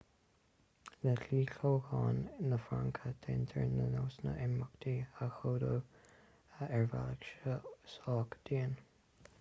[1.01, 2.21] le dlí toghcháin
[2.53, 5.71] na fraince déantar na nósanna imeachta a chódú
[6.69, 7.29] ar bhealach
[7.97, 8.75] sách dian